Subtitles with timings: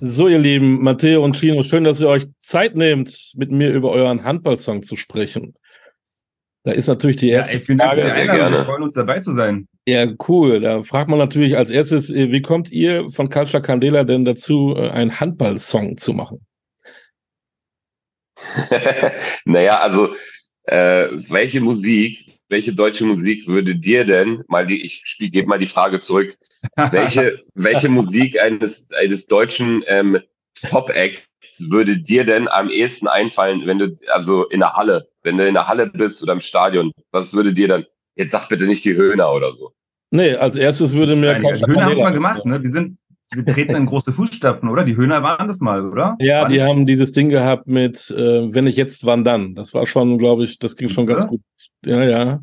[0.00, 3.90] So, ihr Lieben, Matteo und Chino, schön, dass ihr euch Zeit nehmt, mit mir über
[3.90, 5.54] euren Handballsong zu sprechen.
[6.64, 8.08] Da ist natürlich die erste ja, ey, vielen Dank Frage.
[8.08, 8.58] für die Einladung.
[8.58, 9.68] Wir freuen uns dabei zu sein.
[9.86, 10.60] Ja, cool.
[10.60, 14.74] Da fragt man natürlich als erstes, äh, wie kommt ihr von Culture Candela denn dazu,
[14.76, 16.44] äh, einen Handballsong zu machen?
[19.44, 20.14] naja, also
[20.64, 25.66] äh, welche Musik, welche deutsche Musik würde dir denn, mal die, ich gebe mal die
[25.66, 26.36] Frage zurück,
[26.90, 30.20] welche, welche Musik eines, eines deutschen ähm,
[30.68, 31.22] Pop-Acts
[31.68, 35.54] würde dir denn am ehesten einfallen, wenn du, also in der Halle, wenn du in
[35.54, 37.86] der Halle bist oder im Stadion, was würde dir dann,
[38.16, 39.72] jetzt sag bitte nicht die Höhner oder so.
[40.10, 42.62] Nee, als erstes würde mir Die Höhner haben es mal gemacht, ne?
[42.62, 42.98] Wir sind,
[43.34, 44.84] wir treten in große Fußstapfen, oder?
[44.84, 46.16] Die Höhner waren das mal, oder?
[46.20, 49.54] Ja, War die nicht- haben dieses Ding gehabt mit, äh, wenn nicht jetzt, wann dann.
[49.54, 51.40] Das war schon, glaube ich, das ging schon ganz gut.
[51.86, 52.40] Ja, ja.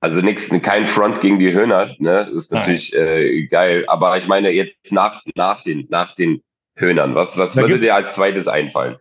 [0.00, 2.26] Also nix, kein Front gegen die Höhner, ne?
[2.26, 3.84] Das ist natürlich äh, geil.
[3.86, 6.42] Aber ich meine jetzt nach, nach den, nach den
[6.74, 8.96] Höhnern, was, was Da würde dir als zweites einfallen?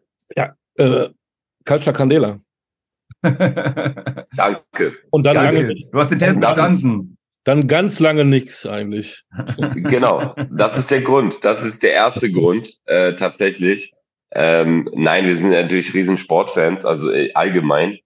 [0.80, 1.10] Äh,
[1.66, 2.40] Culture Candela.
[3.22, 4.98] Danke.
[5.12, 5.76] Und dann lange, Danke.
[5.92, 7.18] Du hast den Test bestanden.
[7.44, 9.24] dann ganz lange nichts eigentlich.
[9.76, 11.44] Genau, das ist der Grund.
[11.44, 13.94] Das ist der erste Grund, äh, tatsächlich.
[14.32, 18.00] Ähm, nein, wir sind natürlich riesen Sportfans, also äh, allgemein.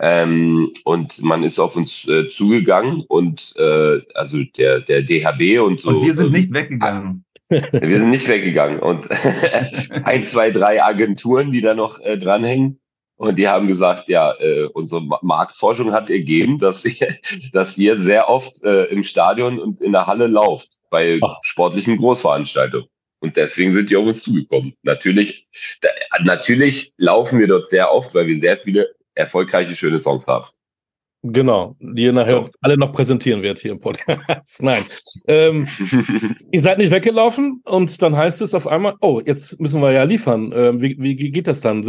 [0.00, 5.80] Ähm, und man ist auf uns äh, zugegangen und äh, also der, der DHB und
[5.80, 5.88] so.
[5.90, 7.24] Und wir sind äh, nicht weggegangen.
[7.50, 8.78] Wir sind nicht weggegangen.
[8.78, 9.08] Und
[10.04, 12.78] ein, zwei, drei Agenturen, die da noch äh, dranhängen.
[13.16, 17.16] Und die haben gesagt, ja, äh, unsere Ma- Marktforschung hat ergeben, dass ihr,
[17.54, 21.36] dass ihr sehr oft äh, im Stadion und in der Halle lauft bei Ach.
[21.42, 22.86] sportlichen Großveranstaltungen.
[23.20, 24.74] Und deswegen sind die auf uns zugekommen.
[24.82, 25.48] Natürlich,
[25.80, 25.88] da,
[26.22, 28.88] natürlich laufen wir dort sehr oft, weil wir sehr viele
[29.18, 30.46] erfolgreiche, schöne Songs haben.
[31.22, 32.50] Genau, die ihr nachher So.
[32.60, 34.62] alle noch präsentieren wird hier im Podcast.
[34.62, 34.84] Nein.
[35.26, 35.66] Ähm,
[36.52, 40.04] ihr seid nicht weggelaufen und dann heißt es auf einmal, oh, jetzt müssen wir ja
[40.04, 40.52] liefern.
[40.54, 41.82] Ähm, wie, wie geht das dann?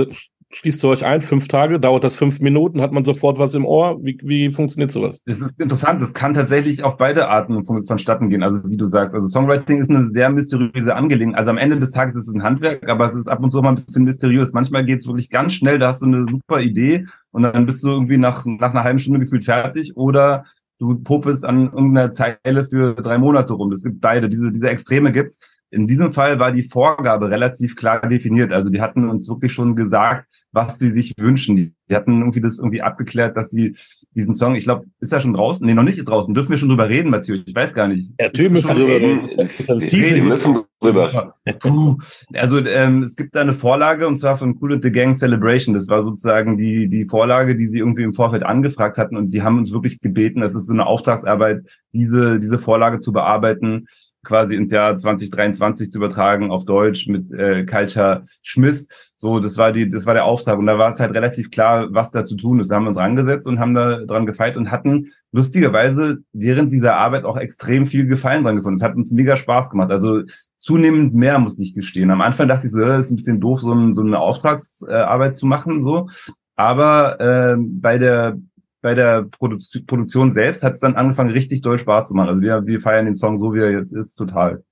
[0.51, 3.67] Schließt ihr euch ein, fünf Tage, dauert das fünf Minuten, hat man sofort was im
[3.67, 4.03] Ohr?
[4.03, 5.21] Wie, wie funktioniert sowas?
[5.27, 6.01] Das ist interessant.
[6.01, 8.41] Das kann tatsächlich auf beide Arten von, vonstatten gehen.
[8.41, 11.37] Also wie du sagst, also Songwriting ist eine sehr mysteriöse Angelegenheit.
[11.37, 13.61] Also am Ende des Tages ist es ein Handwerk, aber es ist ab und zu
[13.61, 14.51] mal ein bisschen mysteriös.
[14.53, 15.77] Manchmal geht es wirklich ganz schnell.
[15.77, 18.97] Da hast du eine super Idee und dann bist du irgendwie nach, nach einer halben
[18.97, 20.45] Stunde gefühlt fertig oder
[20.79, 23.71] du popest an irgendeiner Zeile für drei Monate rum.
[23.71, 24.29] Es gibt beide.
[24.29, 25.39] Diese, diese Extreme gibt's.
[25.71, 28.51] In diesem Fall war die Vorgabe relativ klar definiert.
[28.51, 31.75] Also die hatten uns wirklich schon gesagt, was sie sich wünschen.
[31.89, 33.75] Die, hatten irgendwie das irgendwie abgeklärt, dass sie
[34.15, 35.63] diesen Song, ich glaube, ist er schon draußen?
[35.65, 36.33] Nee, noch nicht draußen.
[36.33, 37.37] Dürfen wir schon drüber reden, Mathieu?
[37.45, 38.13] Ich weiß gar nicht.
[38.19, 39.21] Ja, Ist müssen schon- reden.
[39.27, 41.33] Wir müssen drüber.
[41.59, 41.97] Puh.
[42.33, 45.73] Also ähm, es gibt da eine Vorlage und zwar von Cool and the Gang Celebration.
[45.75, 49.43] Das war sozusagen die die Vorlage, die sie irgendwie im Vorfeld angefragt hatten und die
[49.43, 51.59] haben uns wirklich gebeten, das ist so eine Auftragsarbeit,
[51.93, 53.85] diese diese Vorlage zu bearbeiten,
[54.23, 58.87] quasi ins Jahr 2023 zu übertragen auf Deutsch mit äh, Culture Schmiss.
[59.17, 61.87] So, das war die, das war der Auftrag und da war es halt relativ klar,
[61.91, 62.69] was da zu tun ist.
[62.69, 66.95] Da haben wir uns rangesetzt und haben da dran gefeilt und hatten lustigerweise während dieser
[66.95, 68.77] Arbeit auch extrem viel Gefallen dran gefunden.
[68.77, 69.91] Es hat uns mega Spaß gemacht.
[69.91, 70.23] Also
[70.57, 72.11] zunehmend mehr, muss ich gestehen.
[72.11, 75.35] Am Anfang dachte ich so, äh, ist ein bisschen doof, so, ein, so eine Auftragsarbeit
[75.35, 76.07] zu machen, so.
[76.55, 78.37] Aber äh, bei der
[78.81, 79.57] bei der Produ
[79.87, 82.29] Produktion selbst hat es dann angefangen, richtig doll Spaß zu machen.
[82.29, 84.63] Also wir, wir feiern den Song so, wie er jetzt ist, total.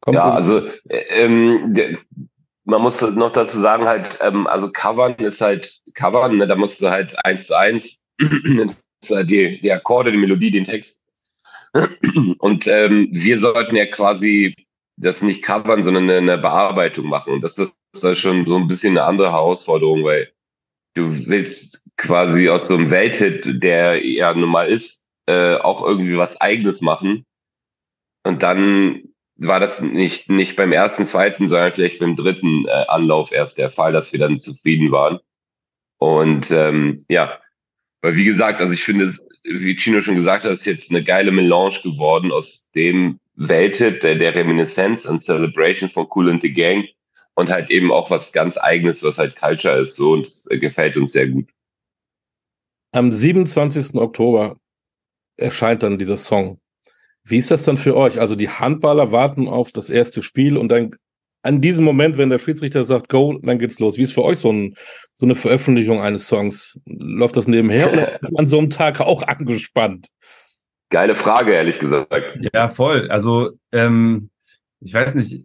[0.00, 1.98] Kommt Ja, um- also äh, ähm, der,
[2.64, 6.80] man muss noch dazu sagen, halt, ähm, also Covern ist halt Covern, ne, da musst
[6.80, 11.00] du halt eins zu eins nimmst du halt die, die Akkorde, die Melodie, den Text.
[12.38, 14.54] Und ähm, wir sollten ja quasi
[14.96, 17.32] das nicht covern, sondern eine, eine Bearbeitung machen.
[17.32, 20.30] Und das ist, das ist schon so ein bisschen eine andere Herausforderung, weil
[20.94, 26.16] du willst quasi aus so einem Welthit, der ja nun mal ist, äh, auch irgendwie
[26.16, 27.24] was Eigenes machen.
[28.24, 29.02] Und dann
[29.36, 33.70] war das nicht, nicht beim ersten, zweiten, sondern vielleicht beim dritten äh, Anlauf erst der
[33.70, 35.18] Fall, dass wir dann zufrieden waren.
[35.98, 37.38] Und ähm, ja,
[38.02, 39.14] weil wie gesagt, also ich finde,
[39.44, 44.16] wie Chino schon gesagt hat, ist jetzt eine geile Melange geworden aus dem Welthit, der,
[44.16, 46.86] der Reminiszenz und Celebration von Cool and the Gang
[47.34, 50.58] und halt eben auch was ganz eigenes, was halt Culture ist, so und es äh,
[50.58, 51.48] gefällt uns sehr gut.
[52.92, 53.94] Am 27.
[53.94, 54.56] Oktober
[55.36, 56.60] erscheint dann dieser Song.
[57.24, 58.18] Wie ist das dann für euch?
[58.20, 60.96] Also die Handballer warten auf das erste Spiel und dann
[61.42, 63.96] an diesem Moment, wenn der Schiedsrichter sagt Go, dann geht's los.
[63.96, 64.76] Wie ist für euch so, ein,
[65.14, 66.80] so eine Veröffentlichung eines Songs?
[66.84, 70.08] Läuft das nebenher oder ist man an so einem Tag auch angespannt?
[70.90, 72.38] Geile Frage, ehrlich gesagt.
[72.52, 73.10] Ja, voll.
[73.10, 74.30] Also, ähm,
[74.80, 75.44] ich weiß nicht,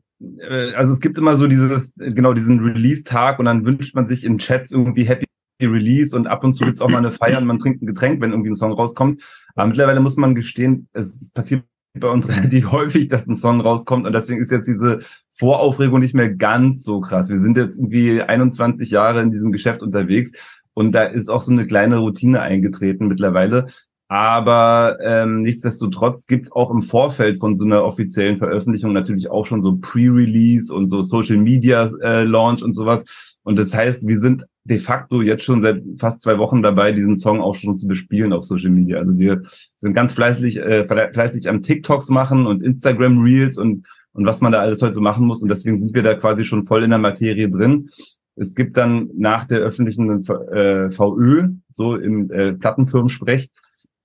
[0.75, 4.37] also es gibt immer so dieses, genau, diesen Release-Tag und dann wünscht man sich in
[4.37, 5.25] Chats irgendwie Happy
[5.61, 8.21] Release und ab und zu gibt's auch mal eine Feier und man trinkt ein Getränk,
[8.21, 9.23] wenn irgendwie ein Song rauskommt.
[9.55, 11.63] Aber mittlerweile muss man gestehen, es passiert
[11.97, 14.99] bei uns relativ häufig, dass ein Song rauskommt und deswegen ist jetzt diese
[15.33, 17.29] Voraufregung nicht mehr ganz so krass.
[17.29, 20.31] Wir sind jetzt irgendwie 21 Jahre in diesem Geschäft unterwegs
[20.73, 23.67] und da ist auch so eine kleine Routine eingetreten mittlerweile.
[24.07, 29.63] Aber ähm, nichtsdestotrotz gibt's auch im Vorfeld von so einer offiziellen Veröffentlichung natürlich auch schon
[29.63, 33.03] so Pre-Release und so Social Media äh, Launch und sowas.
[33.43, 37.15] Und das heißt, wir sind de facto jetzt schon seit fast zwei Wochen dabei, diesen
[37.15, 38.97] Song auch schon zu bespielen auf Social Media.
[38.99, 39.41] Also wir
[39.77, 44.51] sind ganz fleißig, äh, fleißig am TikToks machen und Instagram Reels und, und was man
[44.51, 45.41] da alles heute machen muss.
[45.41, 47.89] Und deswegen sind wir da quasi schon voll in der Materie drin.
[48.35, 50.09] Es gibt dann nach der öffentlichen
[50.51, 53.49] äh, VÖ, so im äh, Plattenfirmensprech,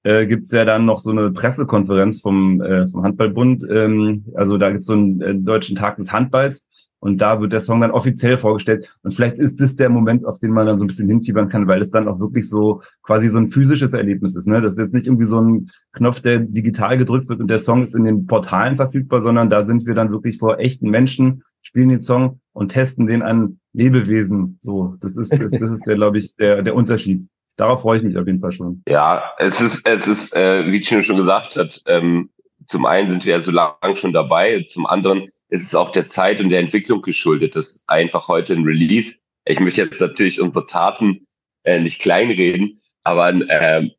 [0.03, 3.67] äh, gibt es ja dann noch so eine Pressekonferenz vom, äh, vom Handballbund.
[3.71, 6.63] Ähm, also da gibt es so einen äh, deutschen Tag des Handballs.
[7.03, 8.95] Und da wird der Song dann offiziell vorgestellt.
[9.03, 11.67] Und vielleicht ist das der Moment, auf den man dann so ein bisschen hinfiebern kann,
[11.67, 14.47] weil es dann auch wirklich so quasi so ein physisches Erlebnis ist.
[14.47, 14.61] Ne?
[14.61, 17.83] Das ist jetzt nicht irgendwie so ein Knopf, der digital gedrückt wird und der Song
[17.83, 21.89] ist in den Portalen verfügbar, sondern da sind wir dann wirklich vor echten Menschen, spielen
[21.89, 24.59] den Song und testen den an Lebewesen.
[24.61, 27.27] So, das ist, das, das ist der, glaube ich, der, der Unterschied.
[27.61, 28.83] Darauf freue ich mich auf jeden Fall schon.
[28.89, 32.31] Ja, es ist, es ist, äh, wie Chino schon gesagt hat, ähm,
[32.65, 36.07] zum einen sind wir ja so lange schon dabei, zum anderen ist es auch der
[36.07, 37.57] Zeit und der Entwicklung geschuldet.
[37.57, 39.17] Das ist einfach heute ein Release.
[39.45, 41.27] Ich möchte jetzt natürlich unsere Taten
[41.65, 43.91] äh, nicht kleinreden, aber äh,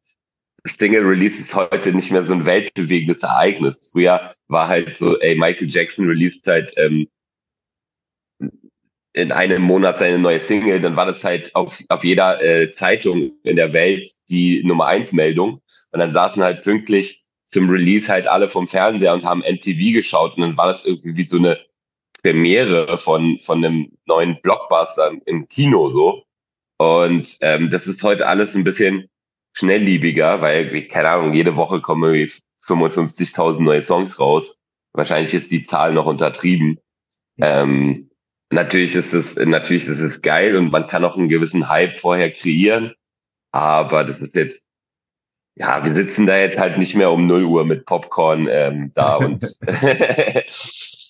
[0.65, 3.91] ich denke, Release ist heute nicht mehr so ein weltbewegendes Ereignis.
[3.91, 7.07] Früher war halt so, ey, Michael Jackson released halt ähm,
[9.13, 13.33] in einem Monat seine neue Single, dann war das halt auf, auf jeder äh, Zeitung
[13.43, 15.61] in der Welt die Nummer eins Meldung.
[15.91, 20.37] Und dann saßen halt pünktlich zum Release halt alle vom Fernseher und haben NTV geschaut
[20.37, 21.59] und dann war das irgendwie wie so eine
[22.23, 26.23] Premiere von, von einem neuen Blockbuster im Kino so.
[26.77, 29.09] Und ähm, das ist heute alles ein bisschen
[29.53, 32.33] schnellliebiger, weil, keine Ahnung, jede Woche kommen irgendwie
[32.65, 34.57] 55.000 neue Songs raus.
[34.93, 36.79] Wahrscheinlich ist die Zahl noch untertrieben.
[37.39, 38.10] Ähm,
[38.51, 42.31] natürlich ist es, natürlich ist es geil und man kann auch einen gewissen Hype vorher
[42.31, 42.93] kreieren.
[43.51, 44.61] Aber das ist jetzt
[45.55, 49.17] ja, wir sitzen da jetzt halt nicht mehr um 0 Uhr mit Popcorn ähm, da
[49.17, 49.43] und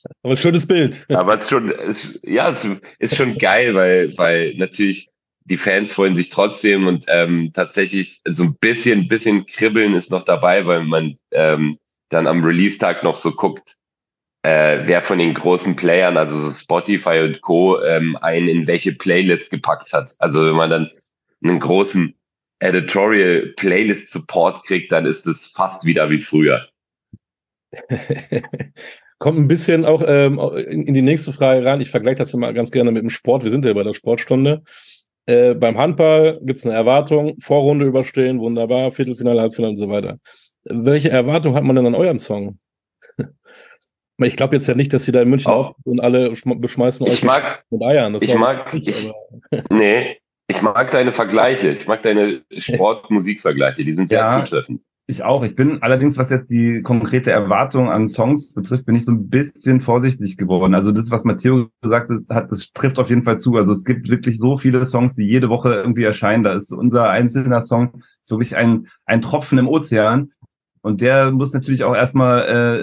[0.23, 1.05] Aber ein schönes Bild.
[1.09, 2.65] Aber es ist schon, es, ja, es
[2.99, 5.09] ist schon geil, weil, weil natürlich
[5.45, 10.23] die Fans freuen sich trotzdem und ähm, tatsächlich so ein bisschen, bisschen Kribbeln ist noch
[10.23, 11.77] dabei, weil man ähm,
[12.09, 13.75] dann am Release-Tag noch so guckt,
[14.43, 18.93] äh, wer von den großen Playern, also so Spotify und Co., ähm, einen in welche
[18.93, 20.15] Playlist gepackt hat.
[20.19, 20.91] Also wenn man dann
[21.43, 22.15] einen großen
[22.59, 26.67] Editorial Playlist Support kriegt, dann ist es fast wieder wie früher.
[29.19, 31.81] Kommt ein bisschen auch ähm, in, die nächste Frage rein.
[31.81, 33.43] Ich vergleiche das immer ganz gerne mit dem Sport.
[33.43, 34.63] Wir sind ja bei der Sportstunde.
[35.27, 40.17] Äh, beim Handball gibt es eine Erwartung, Vorrunde überstehen, wunderbar, Viertelfinale, Halbfinale und so weiter.
[40.63, 42.57] Welche Erwartung hat man denn an eurem Song?
[44.27, 45.55] Ich glaube jetzt ja nicht, dass sie da in München oh.
[45.55, 48.13] auf und alle beschmeißen ich euch mag, mit Eiern.
[48.13, 49.11] Das ich mag, nicht, ich,
[49.69, 51.69] nee, ich mag deine Vergleiche.
[51.69, 53.83] Ich mag deine Sport-Musik-Vergleiche.
[53.83, 54.81] Die sind sehr ja, zutreffend.
[55.07, 55.43] Ich auch.
[55.43, 59.29] Ich bin allerdings, was jetzt die konkrete Erwartung an Songs betrifft, bin ich so ein
[59.29, 60.73] bisschen vorsichtig geworden.
[60.73, 63.55] Also das, was Matteo gesagt hat, das trifft auf jeden Fall zu.
[63.55, 66.43] Also es gibt wirklich so viele Songs, die jede Woche irgendwie erscheinen.
[66.43, 70.31] Da ist unser einzelner Song so wirklich ein, ein Tropfen im Ozean.
[70.81, 72.41] Und der muss natürlich auch erstmal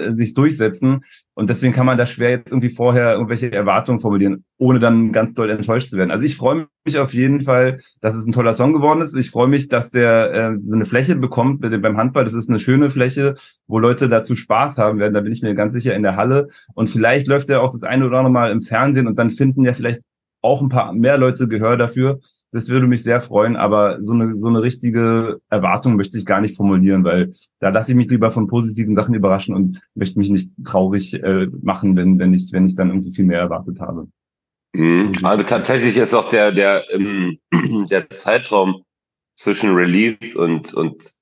[0.09, 1.01] äh, sich durchsetzen.
[1.33, 5.33] Und deswegen kann man da schwer jetzt irgendwie vorher irgendwelche Erwartungen formulieren, ohne dann ganz
[5.33, 6.11] doll enttäuscht zu werden.
[6.11, 9.15] Also ich freue mich auf jeden Fall, dass es ein toller Song geworden ist.
[9.15, 12.23] Ich freue mich, dass der äh, so eine Fläche bekommt beim Handball.
[12.23, 13.35] Das ist eine schöne Fläche,
[13.67, 15.13] wo Leute dazu Spaß haben werden.
[15.13, 16.47] Da bin ich mir ganz sicher in der Halle.
[16.73, 19.63] Und vielleicht läuft er auch das eine oder andere Mal im Fernsehen und dann finden
[19.63, 20.01] ja vielleicht
[20.41, 22.19] auch ein paar mehr Leute Gehör dafür.
[22.51, 26.41] Das würde mich sehr freuen, aber so eine, so eine richtige Erwartung möchte ich gar
[26.41, 30.29] nicht formulieren, weil da lasse ich mich lieber von positiven Sachen überraschen und möchte mich
[30.29, 34.07] nicht traurig äh, machen, wenn, wenn ich, wenn ich dann irgendwie viel mehr erwartet habe.
[34.73, 35.13] Mhm.
[35.23, 37.39] Also tatsächlich ist auch der, der, ähm,
[37.89, 38.83] der Zeitraum
[39.37, 41.13] zwischen Release und, und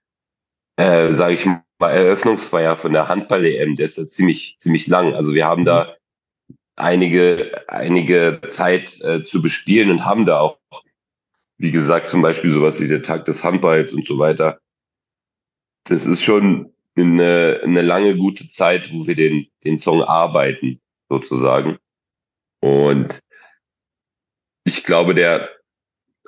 [0.77, 5.13] äh, sage ich mal, Eröffnungsfeier von der Handball-EM, der ist ja ziemlich, ziemlich lang.
[5.13, 5.95] Also wir haben da
[6.75, 10.57] einige, einige Zeit äh, zu bespielen und haben da auch
[11.57, 14.59] wie gesagt, zum Beispiel sowas wie der Tag des Handballs und so weiter.
[15.85, 21.77] Das ist schon eine, eine lange gute Zeit, wo wir den, den Song arbeiten, sozusagen.
[22.59, 23.21] Und
[24.65, 25.49] ich glaube, der,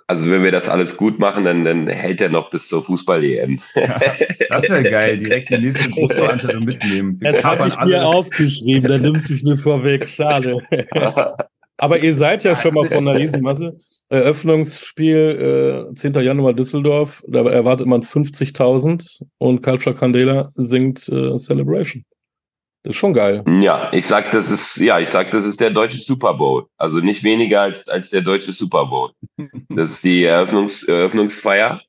[0.07, 3.61] also wenn wir das alles gut machen, dann, dann hält er noch bis zur Fußball-EM.
[3.75, 3.99] Ja,
[4.49, 7.19] das wäre geil, direkt die nächste Großveranstaltung mitnehmen.
[7.21, 7.97] Das habe ich alle.
[7.97, 10.57] mir aufgeschrieben, dann nimmst du es mir vorweg, schade.
[11.79, 13.77] Aber ihr seid ja schon mal von einer Riesenmasse.
[14.09, 16.13] Eröffnungsspiel, äh, 10.
[16.13, 22.03] Januar Düsseldorf, da erwartet man 50.000 und Culture Candela singt äh, Celebration.
[22.83, 23.43] Das ist schon geil.
[23.61, 26.65] Ja, ich sag, das ist, ja, ich sag, das ist der deutsche Super Bowl.
[26.77, 29.11] Also nicht weniger als, als der deutsche Super Bowl.
[29.69, 31.81] Das ist die Eröffnungs, Eröffnungsfeier.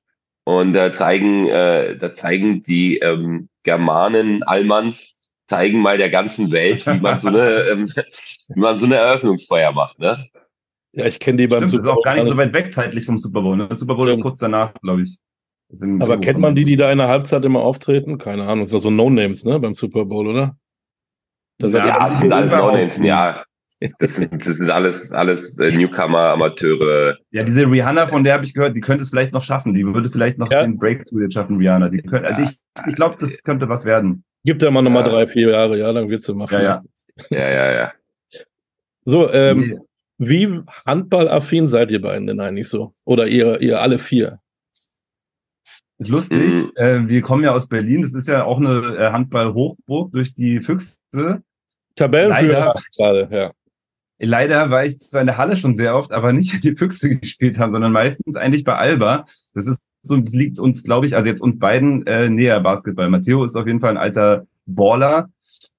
[0.45, 5.15] Und da zeigen, äh, da zeigen die ähm, Germanen, Allmanns,
[5.51, 7.85] zeigen mal der ganzen Welt, wie man so eine, ähm,
[8.49, 10.29] wie man so eine Eröffnungsfeier macht, ne?
[10.93, 12.39] Ja, ich kenne die beim Stimmt, das Super ist auch gar nicht so Bowl.
[12.39, 13.57] weit weg zeitlich vom Super Bowl.
[13.57, 13.67] Ne?
[13.69, 14.25] Der Super Bowl ist Stimmt.
[14.25, 15.19] kurz danach, glaube ich.
[15.69, 18.19] Das ist Aber kennt man die, die da in der Halbzeit immer auftreten?
[18.19, 18.61] Keine Ahnung.
[18.65, 19.61] Das war so No-Names, ne?
[19.61, 20.57] Beim Super Bowl, oder?
[21.59, 23.45] Das Ja, Ja, das sind alles No-Names, ja.
[23.99, 27.17] Das sind, das sind alles, alles äh, Newcomer, Amateure.
[27.31, 29.73] Ja, diese Rihanna, von der habe ich gehört, die könnte es vielleicht noch schaffen.
[29.73, 30.63] Die würde vielleicht noch Ja.
[30.63, 31.89] den Breakthrough jetzt schaffen, Rihanna.
[31.89, 32.39] Die könnte, Ja.
[32.41, 34.25] Ich, ich glaube, das könnte was werden.
[34.45, 35.11] Gibt ja mal nochmal Ja.
[35.11, 36.83] drei, vier Jahre, ja, dann wird's mal Ja, ja.
[37.31, 37.93] Ja, ja, ja.
[39.05, 39.79] So, ähm, Nee.
[40.19, 42.95] wie handballaffin seid ihr beiden denn eigentlich so?
[43.05, 44.41] Oder ihr, ihr alle vier?
[45.99, 46.39] Ist lustig.
[46.39, 46.73] Mhm.
[46.77, 48.01] Äh, wir kommen ja aus Berlin.
[48.03, 50.97] Das ist ja auch eine äh, Handball-Hochburg durch die Füchse.
[51.95, 52.83] Tabellenführer Leider.
[52.97, 53.53] gerade, ja.
[54.23, 57.59] Leider war ich zwar in der Halle schon sehr oft, aber nicht, die Füchse gespielt
[57.59, 59.27] haben, sondern meistens eigentlich bei Alba.
[59.55, 63.11] Das ist so, liegt uns, glaube ich, also jetzt uns beiden äh, näher Basketball.
[63.11, 65.31] Matteo ist auf jeden Fall ein alter Baller.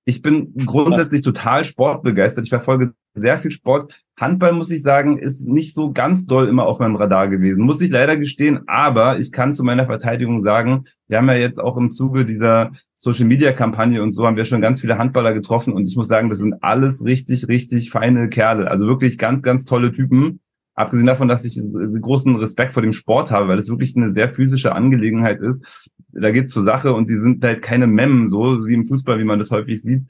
[0.06, 2.46] Ich bin grundsätzlich total sportbegeistert.
[2.46, 4.02] Ich verfolge sehr viel Sport.
[4.20, 7.64] Handball, muss ich sagen, ist nicht so ganz doll immer auf meinem Radar gewesen.
[7.64, 8.62] Muss ich leider gestehen.
[8.68, 12.72] Aber ich kann zu meiner Verteidigung sagen, wir haben ja jetzt auch im Zuge dieser
[12.96, 16.08] Social Media Kampagne und so haben wir schon ganz viele Handballer getroffen und ich muss
[16.08, 18.70] sagen, das sind alles richtig, richtig feine Kerle.
[18.70, 20.40] Also wirklich ganz, ganz tolle Typen.
[20.74, 21.60] Abgesehen davon, dass ich
[22.02, 25.66] großen Respekt vor dem Sport habe, weil es wirklich eine sehr physische Angelegenheit ist.
[26.14, 29.26] Da geht's zur Sache und die sind halt keine Memmen, so wie im Fußball, wie
[29.26, 30.04] man das häufig sieht.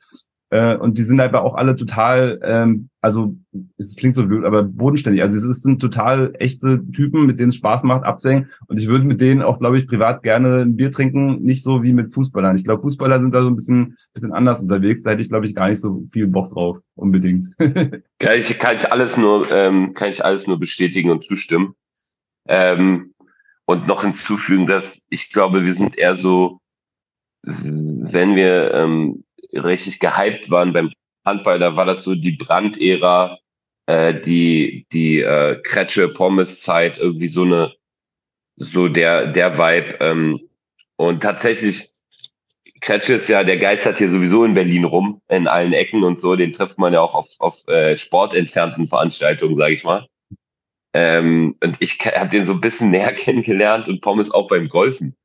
[0.51, 3.38] Äh, und die sind aber auch alle total, ähm, also
[3.77, 5.24] es klingt so blöd, aber bodenständig.
[5.24, 8.50] Also es sind total echte Typen, mit denen es Spaß macht, abzuhängen.
[8.67, 11.84] Und ich würde mit denen auch, glaube ich, privat gerne ein Bier trinken, nicht so
[11.84, 12.58] wie mit Fußballern.
[12.58, 15.03] Ich glaube, Fußballer sind da so ein bisschen, bisschen anders unterwegs.
[15.03, 17.46] Da hätte ich, glaube ich, gar nicht so viel Bock drauf, unbedingt.
[18.20, 21.75] Kann ich, kann ich alles nur, ähm, kann ich alles nur bestätigen und zustimmen.
[22.48, 23.13] Ähm,
[23.65, 26.60] und noch hinzufügen, dass ich glaube, wir sind eher so,
[27.43, 30.91] wenn wir ähm, richtig gehypt waren beim
[31.25, 33.39] Handball, da war das so die Brandära,
[33.86, 37.74] äh, die die äh, Kretsche Pommes Zeit, irgendwie so eine
[38.58, 40.50] so der der Vibe ähm,
[40.98, 41.91] und tatsächlich
[42.81, 46.36] Kretsche ist ja, der geistert hier sowieso in Berlin rum, in allen Ecken und so.
[46.36, 50.08] Den trifft man ja auch auf, auf äh, sportentfernten Veranstaltungen, sage ich mal.
[50.93, 55.15] Ähm, und ich habe den so ein bisschen näher kennengelernt und Pommes auch beim Golfen.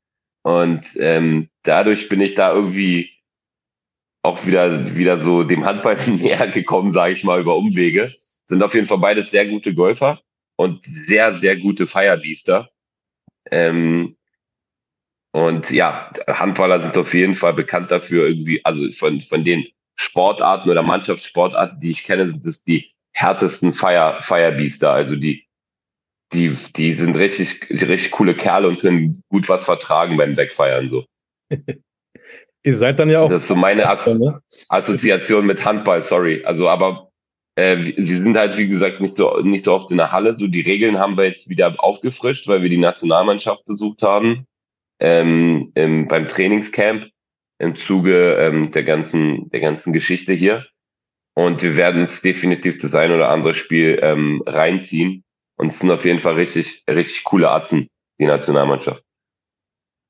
[0.42, 3.10] Und ähm, dadurch bin ich da irgendwie
[4.26, 8.14] auch wieder, wieder so dem Handball näher gekommen, sage ich mal, über Umwege.
[8.46, 10.20] Sind auf jeden Fall beides sehr gute Golfer
[10.56, 12.68] und sehr, sehr gute Feierbiester.
[13.50, 14.16] Ähm,
[15.32, 20.70] und ja, Handballer sind auf jeden Fall bekannt dafür, irgendwie, also von, von den Sportarten
[20.70, 24.92] oder Mannschaftssportarten, die ich kenne, sind es die härtesten Feier, Feierbiester.
[24.92, 25.46] Also die,
[26.32, 30.88] die, die sind richtig, richtig coole Kerle und können gut was vertragen beim Wegfeiern.
[30.88, 31.04] So.
[32.66, 33.30] Ihr seid dann ja auch.
[33.30, 34.40] Das ist so meine As ne?
[34.70, 36.42] Assoziation mit Handball, sorry.
[36.44, 37.12] Also, aber
[37.54, 40.34] äh, sie sind halt, wie gesagt, nicht so, nicht so oft in der Halle.
[40.34, 44.46] So, die Regeln haben wir jetzt wieder aufgefrischt, weil wir die Nationalmannschaft besucht haben
[44.98, 47.08] ähm, im, beim Trainingscamp
[47.60, 50.66] im Zuge ähm, der ganzen, der ganzen Geschichte hier.
[51.34, 55.22] Und wir werden uns definitiv das ein oder andere Spiel ähm, reinziehen.
[55.56, 57.86] Und es sind auf jeden Fall richtig, richtig coole Atzen,
[58.18, 59.05] die Nationalmannschaft.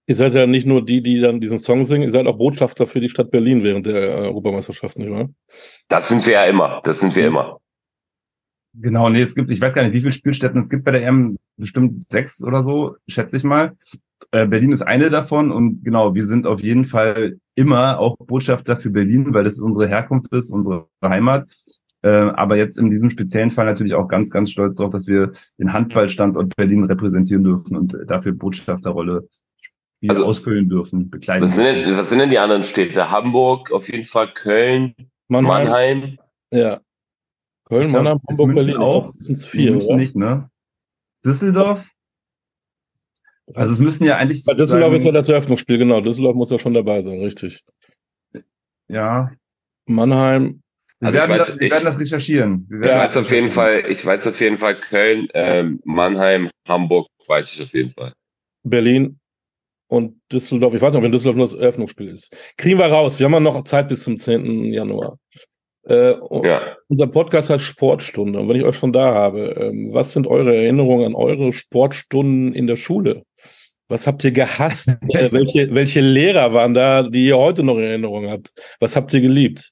[0.09, 2.87] Ihr seid ja nicht nur die, die dann diesen Song singen, ihr seid auch Botschafter
[2.87, 5.29] für die Stadt Berlin während der äh, Europameisterschaft, nicht wahr?
[5.89, 6.81] Das sind wir ja immer.
[6.85, 7.59] Das sind wir immer.
[8.75, 11.03] Genau, nee, es gibt, ich weiß gar nicht, wie viele Spielstätten es gibt bei der
[11.03, 13.73] EM, bestimmt sechs oder so, schätze ich mal.
[14.31, 18.79] Äh, Berlin ist eine davon und genau, wir sind auf jeden Fall immer auch Botschafter
[18.79, 21.51] für Berlin, weil das unsere Herkunft ist, unsere Heimat.
[22.03, 25.33] Äh, aber jetzt in diesem speziellen Fall natürlich auch ganz, ganz stolz darauf, dass wir
[25.59, 29.27] den Handballstandort Berlin repräsentieren dürfen und dafür Botschafterrolle
[29.97, 31.45] spielen, Also- ausfüllen dürfen, begleiten.
[31.45, 33.11] Was sind, denn, was sind denn die anderen Städte?
[33.11, 34.95] Hamburg, auf jeden Fall Köln,
[35.29, 35.67] Mannheim.
[35.69, 36.19] Mannheim.
[36.53, 36.81] Ja.
[37.65, 39.13] Köln, glaub, Mannheim, Hamburg, München Berlin auch?
[39.15, 39.97] Das sind vier, München oder?
[39.97, 40.51] nicht, ne?
[41.25, 41.91] Düsseldorf?
[43.55, 46.01] Also es müssen ja eigentlich Bei Düsseldorf ist ja das Eröffnungsspiel, genau.
[46.01, 47.63] Düsseldorf muss ja schon dabei sein, richtig.
[48.89, 49.31] ja,
[49.87, 50.63] Mannheim,
[51.01, 52.67] Wir, Also ich werden, weiß- das, wir ich- werden das recherchieren.
[52.69, 55.81] Wir Ich werden Ja, weiß auf jeden Fall, ich weiß auf jeden Fall Köln, ähm,
[55.85, 58.13] Mannheim, Hamburg, weiß ich auf jeden Fall.
[58.65, 59.19] Berlin
[59.89, 60.75] und Düsseldorf.
[60.75, 62.35] Ich weiß nicht, ob in Düsseldorf nur das Eröffnungsspiel ist.
[62.57, 63.19] Kriegen wir raus.
[63.19, 64.73] Wir haben ja noch Zeit bis zum 10.
[64.73, 65.19] Januar.
[65.89, 66.77] Äh, Ja.
[66.89, 68.41] Unser Podcast heißt Sportstunde.
[68.41, 72.53] Und wenn ich euch schon da habe, ähm, was sind eure Erinnerungen an eure Sportstunden
[72.53, 73.23] in der Schule?
[73.89, 74.89] Was habt ihr gehasst?
[75.11, 78.53] äh, welche, welche Lehrer waren da, die ihr heute noch in Erinnerung habt?
[78.81, 79.71] Was habt ihr geliebt?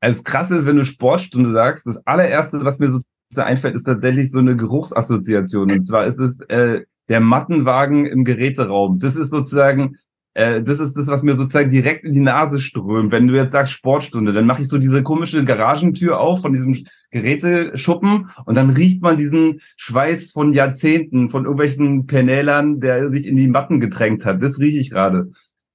[0.00, 2.98] Also krass ist, wenn du Sportstunde sagst, das allererste, was mir so
[3.40, 5.70] einfällt, ist tatsächlich so eine Geruchsassoziation.
[5.70, 8.98] Und zwar ist es äh, der Mattenwagen im Geräteraum.
[8.98, 9.96] Das ist sozusagen
[10.34, 13.12] äh, das ist das, was mir sozusagen direkt in die Nase strömt.
[13.12, 16.74] Wenn du jetzt sagst Sportstunde, dann mache ich so diese komische Garagentür auf von diesem
[17.10, 23.36] Geräteschuppen und dann riecht man diesen Schweiß von Jahrzehnten, von irgendwelchen Penälern, der sich in
[23.36, 24.42] die Matten gedrängt hat.
[24.42, 25.30] Das rieche ich gerade.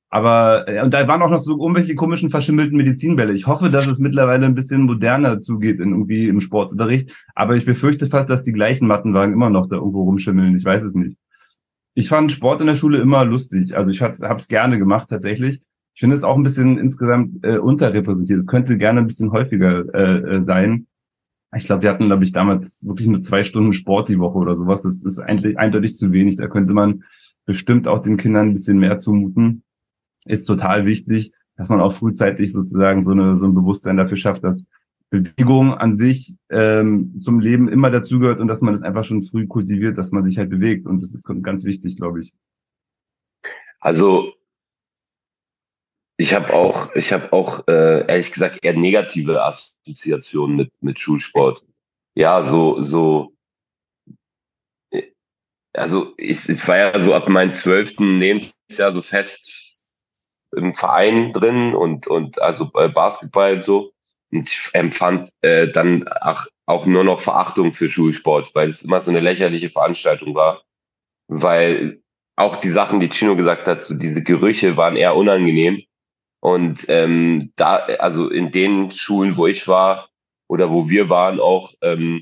[0.09, 3.33] Aber äh, und da waren auch noch so irgendwelche komischen verschimmelten Medizinbälle.
[3.33, 7.13] Ich hoffe, dass es mittlerweile ein bisschen moderner zugeht in irgendwie im Sportunterricht.
[7.35, 10.55] Aber ich befürchte fast, dass die gleichen Mattenwagen immer noch da irgendwo rumschimmeln.
[10.55, 11.17] Ich weiß es nicht
[11.97, 13.75] ich fand Sport in der Schule immer lustig.
[13.75, 15.63] Also ich habe es gerne gemacht tatsächlich.
[15.95, 18.37] Ich finde es auch ein bisschen insgesamt äh, unterrepräsentiert.
[18.37, 20.85] Es könnte gerne ein bisschen häufiger äh, äh sein.
[21.55, 24.53] Ich glaube, wir hatten, glaube ich, damals wirklich nur zwei Stunden Sport die Woche oder
[24.53, 24.83] sowas.
[24.83, 26.35] Das ist eigentlich eindeutig zu wenig.
[26.35, 27.03] Da könnte man
[27.47, 29.63] bestimmt auch den Kindern ein bisschen mehr zumuten.
[30.27, 34.43] Ist total wichtig, dass man auch frühzeitig sozusagen so, eine, so ein Bewusstsein dafür schafft,
[34.43, 34.65] dass
[35.09, 39.47] Bewegung an sich ähm, zum Leben immer dazugehört und dass man das einfach schon früh
[39.47, 40.85] kultiviert, dass man sich halt bewegt.
[40.85, 42.33] Und das ist ganz wichtig, glaube ich.
[43.79, 44.33] Also
[46.17, 51.63] ich habe auch, ich habe auch äh, ehrlich gesagt eher negative Assoziationen mit mit Schulsport.
[52.15, 53.33] Ja, so so.
[54.91, 55.03] Äh,
[55.73, 59.66] also ich, ich war ja so ab meinem zwölften Lebensjahr so fest
[60.55, 63.91] im Verein drin und und also Basketball und so.
[64.31, 66.07] Und ich empfand äh, dann
[66.65, 70.63] auch, nur noch Verachtung für Schulsport, weil es immer so eine lächerliche Veranstaltung war.
[71.29, 72.01] Weil
[72.35, 75.83] auch die Sachen, die Chino gesagt hat, so diese Gerüche waren eher unangenehm.
[76.41, 80.09] Und ähm, da, also in den Schulen, wo ich war
[80.49, 82.21] oder wo wir waren, auch ähm,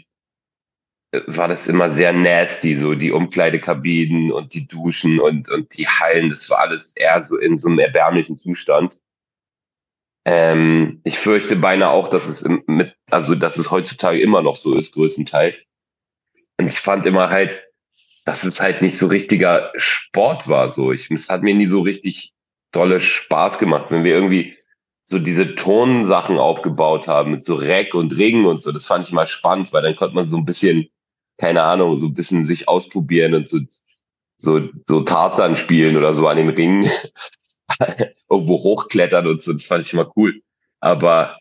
[1.27, 6.29] war das immer sehr nasty, so die Umkleidekabinen und die Duschen und, und die Hallen,
[6.29, 8.99] das war alles eher so in so einem erbärmlichen Zustand.
[10.25, 14.73] Ähm, ich fürchte beinahe auch, dass es mit, also dass es heutzutage immer noch so
[14.75, 15.65] ist, größtenteils.
[16.57, 17.63] Und ich fand immer halt,
[18.25, 20.71] dass es halt nicht so richtiger Sport war.
[20.71, 22.33] So, ich, es hat mir nie so richtig
[22.71, 24.57] dolle Spaß gemacht, wenn wir irgendwie
[25.05, 28.71] so diese Tonsachen aufgebaut haben mit so Reck und Ring und so.
[28.71, 30.89] Das fand ich mal spannend, weil dann konnte man so ein bisschen,
[31.37, 33.59] keine Ahnung, so ein bisschen sich ausprobieren und so
[34.37, 36.89] so so Tarzan spielen oder so an den Ringen.
[38.29, 40.41] irgendwo hochklettern und so, das fand ich immer cool.
[40.79, 41.39] Aber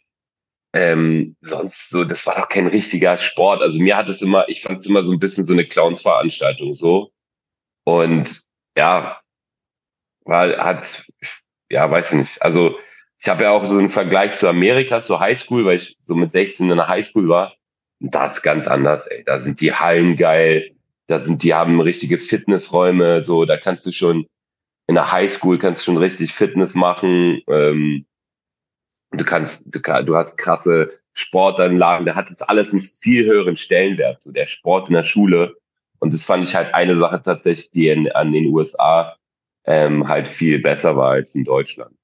[0.72, 3.62] ähm, sonst so, das war doch kein richtiger Sport.
[3.62, 6.74] Also mir hat es immer, ich fand es immer so ein bisschen so eine Clownsveranstaltung
[6.74, 7.12] so.
[7.84, 8.42] Und
[8.76, 9.20] ja,
[10.24, 11.04] war, hat,
[11.70, 12.42] ja, weiß ich nicht.
[12.42, 12.78] Also
[13.18, 16.32] ich habe ja auch so einen Vergleich zu Amerika, zur Highschool, weil ich so mit
[16.32, 17.54] 16 in der Highschool war.
[18.00, 19.24] Das ist ganz anders, ey.
[19.24, 20.74] Da sind die Hallen geil,
[21.06, 24.26] da sind, die haben richtige Fitnessräume, so, da kannst du schon,
[24.86, 27.42] in der Highschool kannst du schon richtig Fitness machen.
[27.48, 28.06] Ähm,
[29.12, 34.22] du kannst, du, du hast krasse Sportanlagen, da hat das alles einen viel höheren Stellenwert,
[34.22, 35.56] so der Sport in der Schule.
[36.00, 39.16] Und das fand ich halt eine Sache tatsächlich, die in, an den USA
[39.64, 41.96] ähm, halt viel besser war als in Deutschland.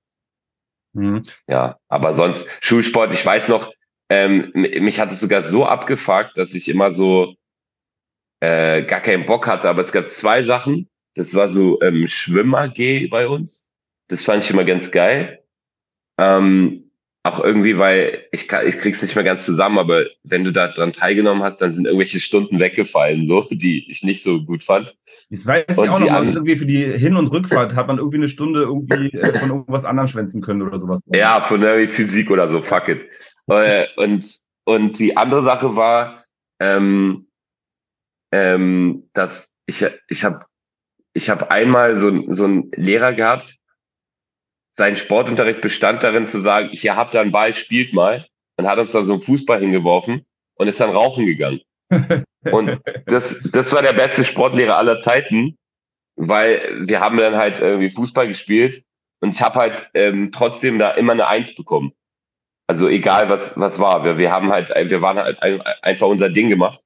[0.92, 1.24] Mhm.
[1.46, 3.72] Ja, aber sonst Schulsport, ich weiß noch,
[4.10, 7.36] ähm, mich hat es sogar so abgefuckt, dass ich immer so
[8.40, 9.68] äh, gar keinen Bock hatte.
[9.68, 13.66] Aber es gab zwei Sachen, das war so ähm, Schwimm-AG bei uns.
[14.08, 15.44] Das fand ich immer ganz geil.
[16.18, 16.90] Ähm,
[17.22, 20.68] auch irgendwie, weil ich, kann, ich krieg's nicht mehr ganz zusammen, aber wenn du da
[20.68, 24.96] dran teilgenommen hast, dann sind irgendwelche Stunden weggefallen, so, die ich nicht so gut fand.
[25.28, 28.16] Das weiß ich auch noch mal, irgendwie für die Hin- und Rückfahrt hat man irgendwie
[28.16, 31.00] eine Stunde irgendwie äh, von irgendwas anderem schwänzen können oder sowas.
[31.06, 33.02] Ja, von irgendwie Physik oder so, fuck it.
[33.50, 36.24] Äh, und, und die andere Sache war,
[36.60, 37.28] ähm,
[38.32, 40.46] ähm, dass ich, ich habe
[41.12, 43.56] ich habe einmal so, so einen Lehrer gehabt,
[44.72, 48.26] sein Sportunterricht bestand darin zu sagen, ich habt da einen Ball, spielt mal.
[48.56, 51.60] Dann hat uns da so einen Fußball hingeworfen und ist dann rauchen gegangen.
[52.52, 55.58] und das, das war der beste Sportlehrer aller Zeiten,
[56.16, 58.84] weil wir haben dann halt irgendwie Fußball gespielt
[59.20, 61.92] und ich habe halt ähm, trotzdem da immer eine Eins bekommen.
[62.70, 65.42] Also egal was was war, wir, wir haben halt wir waren halt
[65.82, 66.78] einfach unser Ding gemacht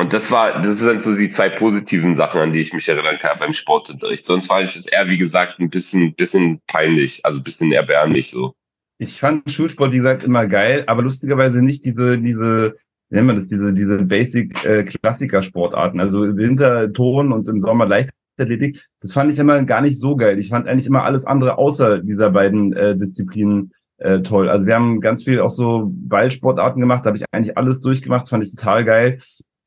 [0.00, 3.18] und das war, das sind so die zwei positiven Sachen, an die ich mich erinnern
[3.20, 4.24] kann beim Sportunterricht.
[4.24, 8.30] Sonst fand ich das eher, wie gesagt, ein bisschen, bisschen peinlich, also ein bisschen erbärmlich
[8.30, 8.52] so.
[8.98, 12.76] Ich fand Schulsport, wie gesagt, immer geil, aber lustigerweise nicht diese, diese,
[13.10, 15.98] wie nennt man das, diese, diese Basic-Klassiker-Sportarten.
[15.98, 18.86] Äh, also im Winter Touren und im Sommer Leichtathletik.
[19.00, 20.38] Das fand ich immer gar nicht so geil.
[20.38, 24.48] Ich fand eigentlich immer alles andere außer dieser beiden äh, Disziplinen äh, toll.
[24.48, 28.28] Also wir haben ganz viel auch so Ballsportarten gemacht, da habe ich eigentlich alles durchgemacht,
[28.28, 29.20] fand ich total geil.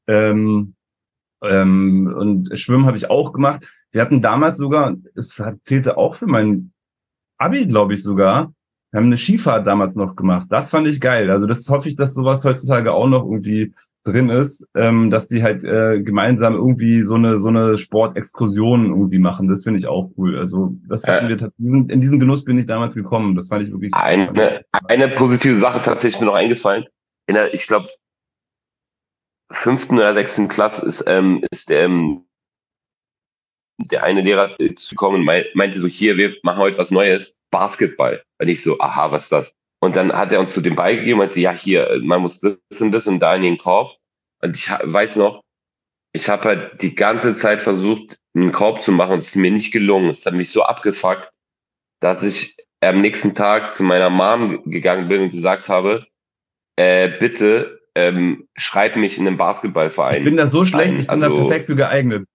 [0.08, 0.76] Ähm,
[1.44, 3.70] ähm, und Schwimmen habe ich auch gemacht.
[3.92, 6.72] Wir hatten damals sogar, es zählte auch für mein
[7.38, 8.54] Abi, glaube ich sogar,
[8.92, 10.48] wir haben eine Skifahrt damals noch gemacht.
[10.50, 11.30] Das fand ich geil.
[11.30, 15.44] Also das hoffe ich, dass sowas heutzutage auch noch irgendwie drin ist, ähm, dass die
[15.44, 19.48] halt äh, gemeinsam irgendwie so eine so eine Sportexkursion irgendwie machen.
[19.48, 20.38] Das finde ich auch cool.
[20.38, 23.36] Also das hatten wir diesen, in diesen Genuss bin ich damals gekommen.
[23.36, 23.94] Das fand ich wirklich.
[23.94, 26.86] Eine, eine positive Sache tatsächlich mir noch eingefallen.
[27.28, 27.90] In der, ich glaube,
[29.52, 32.26] fünften oder sechsten Klasse ist ähm, ist der ähm,
[33.78, 38.24] der eine Lehrer zu kommen und meinte so hier wir machen heute was Neues Basketball.
[38.40, 39.54] Und ich so aha was ist das?
[39.84, 42.82] Und dann hat er uns zu dem beigegeben und meinte, ja, hier, man muss das
[42.82, 43.98] und das und da in den Korb.
[44.42, 45.42] Und ich weiß noch,
[46.14, 49.52] ich habe halt die ganze Zeit versucht, einen Korb zu machen und es ist mir
[49.52, 50.12] nicht gelungen.
[50.12, 51.30] Es hat mich so abgefuckt,
[52.00, 56.06] dass ich am nächsten Tag zu meiner Mom gegangen bin und gesagt habe,
[56.76, 60.20] äh, bitte ähm, schreib mich in den Basketballverein.
[60.20, 61.00] Ich bin da so schlecht, ein.
[61.00, 62.28] ich bin also, da perfekt für geeignet.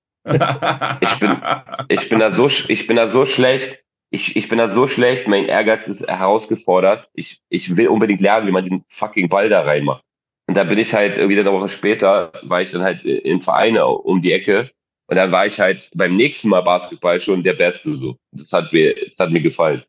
[1.00, 1.42] ich bin,
[1.88, 5.26] ich bin da so, ich bin da so schlecht ich, ich bin da so schlecht,
[5.26, 7.08] mein Ehrgeiz ist herausgefordert.
[7.14, 10.02] Ich, ich will unbedingt lernen, wie man diesen fucking Ball da reinmacht.
[10.48, 13.76] Und da bin ich halt irgendwie eine Woche später, war ich dann halt im Verein
[13.78, 14.70] um die Ecke.
[15.08, 18.16] Und dann war ich halt beim nächsten Mal Basketball schon der Beste so.
[18.32, 19.82] Das hat mir, das hat mir gefallen.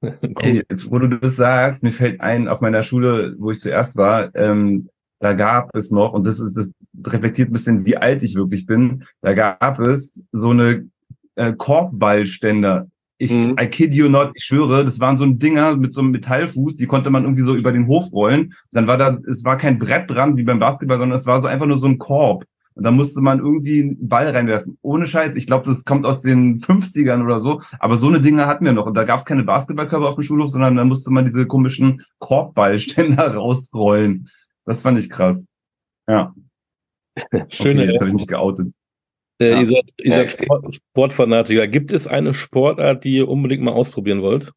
[0.38, 3.96] Ey, jetzt, wo du das sagst, mir fällt ein, auf meiner Schule, wo ich zuerst
[3.96, 4.88] war, ähm,
[5.20, 6.70] da gab es noch, und das ist, das
[7.06, 10.88] reflektiert ein bisschen, wie alt ich wirklich bin, da gab es so eine
[11.34, 12.89] äh, Korbballständer
[13.20, 13.54] ich, mhm.
[13.60, 16.76] I kid you not, ich schwöre, das waren so ein Dinger mit so einem Metallfuß,
[16.76, 18.54] die konnte man irgendwie so über den Hof rollen.
[18.72, 21.46] Dann war da, es war kein Brett dran wie beim Basketball, sondern es war so
[21.46, 22.46] einfach nur so ein Korb.
[22.74, 24.78] Und da musste man irgendwie einen Ball reinwerfen.
[24.80, 25.34] Ohne Scheiß.
[25.34, 27.60] Ich glaube, das kommt aus den 50ern oder so.
[27.78, 28.86] Aber so eine Dinge hatten wir noch.
[28.86, 32.00] Und da gab es keine Basketballkörper auf dem Schulhof, sondern da musste man diese komischen
[32.20, 34.30] Korbballständer rausrollen.
[34.64, 35.44] Das fand ich krass.
[36.08, 36.34] Ja.
[37.48, 37.82] Schöne.
[37.82, 38.72] Okay, jetzt habe ich mich geoutet.
[39.40, 39.60] Äh, ja.
[39.60, 41.66] Ihr seid, ihr seid Sport, Sportfanatiker.
[41.66, 44.52] Gibt es eine Sportart, die ihr unbedingt mal ausprobieren wollt?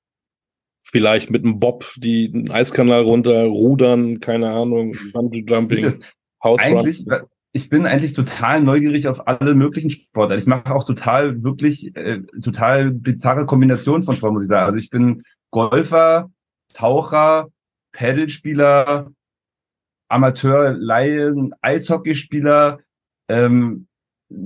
[0.85, 5.93] Vielleicht mit einem Bob, die einen Eiskanal runter, Rudern, keine Ahnung, Bungee Jumping,
[6.41, 7.05] Eigentlich,
[7.53, 10.41] ich bin eigentlich total neugierig auf alle möglichen Sportarten.
[10.41, 14.65] Ich mache auch total wirklich äh, total bizarre Kombinationen von Sport, muss ich sagen.
[14.65, 16.29] Also ich bin Golfer,
[16.73, 17.47] Taucher,
[17.93, 19.11] Paddelspieler,
[20.09, 22.79] Amateur, Laien, Eishockeyspieler,
[23.29, 23.87] ähm,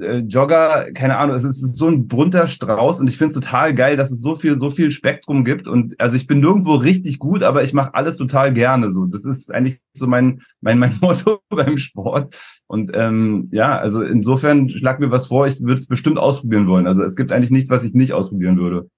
[0.02, 3.74] äh, Jogger, keine Ahnung, es ist, so ein bunter Strauß und ich finde es total
[3.74, 5.68] geil, dass es so viel, so viel Spektrum gibt.
[5.68, 8.90] Und also ich bin nirgendwo richtig gut, aber ich mache alles total gerne.
[8.90, 12.40] So, das ist eigentlich so mein, mein, mein Motto beim Sport.
[12.68, 16.88] Und ähm, ja, also insofern schlag mir was vor, ich würde es bestimmt ausprobieren wollen.
[16.88, 18.90] Also es gibt eigentlich nichts, was ich nicht ausprobieren würde.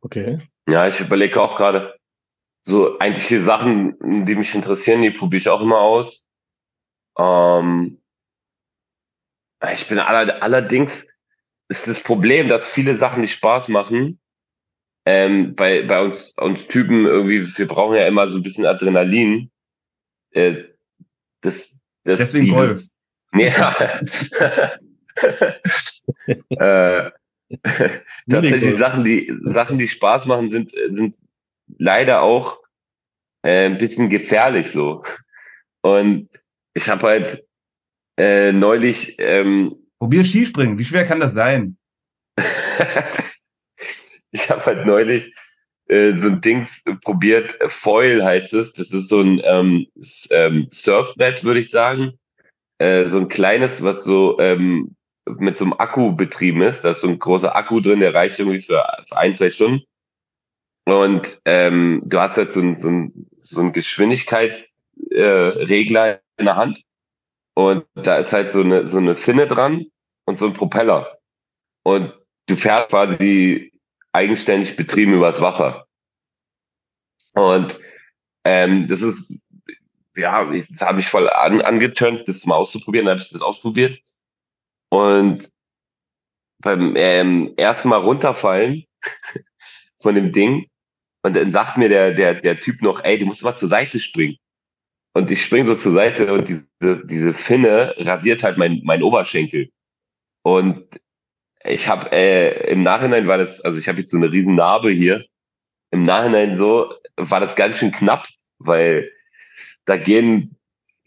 [0.00, 0.38] Okay.
[0.68, 1.94] Ja, ich überlege auch gerade,
[2.66, 6.24] so eigentlich die Sachen, die mich interessieren, die probiere ich auch immer aus.
[7.18, 8.00] Ähm,
[9.72, 11.06] ich bin aller, allerdings
[11.68, 14.20] ist das Problem, dass viele Sachen nicht Spaß machen.
[15.06, 19.50] Ähm, bei, bei uns, uns Typen irgendwie, wir brauchen ja immer so ein bisschen Adrenalin.
[20.30, 20.64] Äh,
[21.42, 21.74] das,
[22.04, 22.82] das, Deswegen diese, Golf.
[23.36, 24.00] Ja.
[26.26, 27.10] äh,
[28.30, 31.16] tatsächlich Sachen, die Sachen, die Spaß machen, sind, sind
[31.78, 32.60] leider auch
[33.42, 35.04] äh, ein bisschen gefährlich so.
[35.82, 36.30] Und
[36.74, 37.43] ich habe halt
[38.16, 39.16] äh, neulich.
[39.18, 40.78] Ähm, Probier Skispringen.
[40.78, 41.76] Wie schwer kann das sein?
[44.30, 45.34] ich habe halt neulich
[45.86, 46.66] äh, so ein Ding
[47.02, 47.56] probiert.
[47.68, 48.72] Foil heißt es.
[48.72, 49.86] Das ist so ein ähm,
[50.30, 52.18] ähm, Surfbrett, würde ich sagen.
[52.78, 54.96] Äh, so ein kleines, was so ähm,
[55.26, 56.82] mit so einem Akku betrieben ist.
[56.82, 59.82] Da ist so ein großer Akku drin, der reicht irgendwie für, für ein, zwei Stunden.
[60.86, 66.56] Und ähm, du hast halt so ein, so ein, so ein Geschwindigkeitsregler äh, in der
[66.56, 66.82] Hand.
[67.54, 69.86] Und da ist halt so eine, so eine Finne dran
[70.26, 71.18] und so ein Propeller.
[71.84, 72.12] Und
[72.46, 73.72] du fährst quasi
[74.12, 75.86] eigenständig betrieben übers Wasser.
[77.34, 77.78] Und
[78.44, 79.32] ähm, das ist,
[80.16, 83.08] ja, das habe ich voll an, angeturnt, das mal auszuprobieren.
[83.08, 83.98] Habe ich das ausprobiert.
[84.90, 85.50] Und
[86.58, 88.84] beim ähm, ersten Mal runterfallen
[90.00, 90.68] von dem Ding,
[91.24, 93.98] und dann sagt mir der, der, der Typ noch, ey, du musst mal zur Seite
[93.98, 94.36] springen.
[95.14, 99.70] Und ich springe so zur Seite und diese, diese Finne rasiert halt mein, mein Oberschenkel.
[100.42, 101.00] Und
[101.64, 104.90] ich habe äh, im Nachhinein war das, also ich habe jetzt so eine riesen Narbe
[104.90, 105.24] hier.
[105.92, 108.26] Im Nachhinein so war das ganz schön knapp,
[108.58, 109.08] weil
[109.84, 110.56] da gehen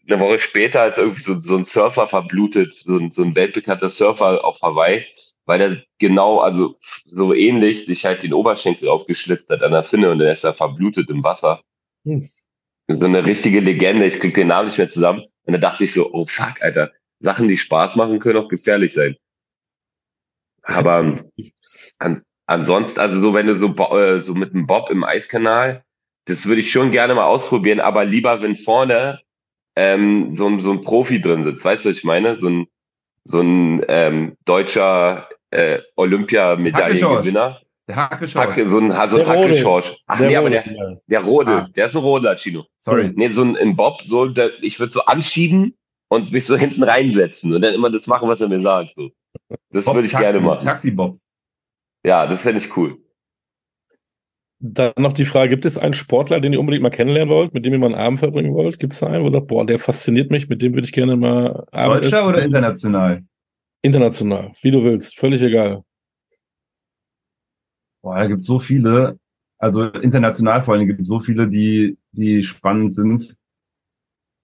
[0.08, 3.89] eine Woche später ist irgendwie so, so ein Surfer verblutet, so ein, so ein weltbekannter
[3.89, 5.06] Surfer auf Hawaii,
[5.46, 10.12] weil der genau, also so ähnlich sich halt den Oberschenkel aufgeschlitzt hat an der Finne
[10.12, 11.62] und dann ist er verblutet im Wasser.
[12.06, 12.30] Hm
[12.88, 14.06] so eine richtige Legende.
[14.06, 15.23] Ich krieg den Namen nicht mehr zusammen.
[15.43, 18.93] Und da dachte ich so, oh fuck, Alter, Sachen, die Spaß machen, können auch gefährlich
[18.93, 19.15] sein.
[20.63, 21.23] Aber
[22.00, 25.84] an, ansonsten, also so, wenn du so, äh, so mit dem Bob im Eiskanal,
[26.26, 29.21] das würde ich schon gerne mal ausprobieren, aber lieber, wenn vorne
[29.78, 31.63] ähm, so, so ein Profi drin sitzt.
[31.63, 32.39] Weißt du, was ich meine?
[32.39, 32.67] So ein,
[33.23, 37.62] so ein ähm, deutscher äh, Olympiamedaillengewinner.
[37.88, 38.47] Der Hackeschorsch.
[38.47, 39.97] Hacke, so ein, so ein Hackeschorsch.
[40.08, 41.69] Ach der nee, aber der, der Rode, ah.
[41.73, 42.65] der ist ein Rodler, Chino.
[42.80, 43.13] Sorry.
[43.15, 45.73] Nee, so ein, ein Bob, so, der, ich würde so anschieben
[46.10, 48.93] und mich so hinten reinsetzen und dann immer das machen, was er mir sagt.
[48.95, 49.10] So.
[49.71, 50.65] Das würde ich Taxi, gerne machen.
[50.65, 51.17] Taxi-Bob.
[52.06, 52.97] Ja, das fände ich cool.
[54.60, 57.63] Dann noch die Frage, gibt es einen Sportler, den ihr unbedingt mal kennenlernen wollt, mit
[57.63, 58.80] dem ihr mal einen Abend verbringen wollt?
[58.80, 60.93] Gibt es da einen, wo ihr sagt, boah, der fasziniert mich, mit dem würde ich
[60.93, 63.23] gerne mal Abend Deutscher oder international?
[63.84, 65.84] International, wie du willst, völlig egal.
[68.08, 69.20] Boah, da gibt es so viele,
[69.58, 73.36] also international vor allem gibt es so viele, die, die spannend sind.